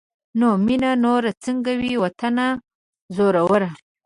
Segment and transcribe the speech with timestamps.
[0.39, 2.45] نو مينه نوره سنګه وي واطنه
[3.15, 3.69] زوروره